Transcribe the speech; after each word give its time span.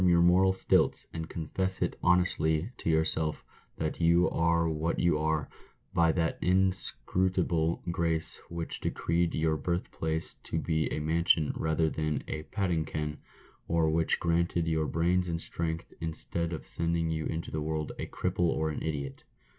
21 0.01 0.11
your 0.15 0.27
moral 0.27 0.51
stilts, 0.51 1.05
and 1.13 1.29
confess 1.29 1.79
it 1.79 1.95
honestly 2.01 2.71
to 2.75 2.89
yourself 2.89 3.43
that 3.77 4.01
you 4.01 4.27
are 4.31 4.67
what 4.67 4.97
you 4.97 5.19
are 5.19 5.47
by 5.93 6.11
that 6.11 6.39
inscrutable 6.41 7.83
grace 7.91 8.41
which 8.49 8.81
decreed 8.81 9.35
your 9.35 9.55
birthplace 9.55 10.33
to 10.43 10.57
be 10.57 10.91
a 10.91 10.97
mansion 10.99 11.53
rather 11.55 11.87
than 11.87 12.23
a 12.27 12.41
"padding 12.51 12.83
ken," 12.83 13.19
or 13.67 13.91
which 13.91 14.19
granted 14.19 14.67
you 14.67 14.83
brains 14.87 15.27
and 15.27 15.39
strength, 15.39 15.93
instead 16.01 16.51
of 16.51 16.67
sending 16.67 17.11
you 17.11 17.27
into 17.27 17.51
the 17.51 17.61
world 17.61 17.91
a 17.99 18.07
cripple 18.07 18.49
or 18.49 18.71
an 18.71 18.81
idiot. 18.81 19.23